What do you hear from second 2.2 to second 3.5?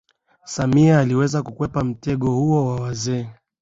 huo wa wazee